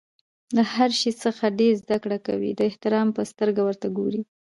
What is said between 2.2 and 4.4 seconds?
کوى؛ د احترام په سترګه ورته ګورئ!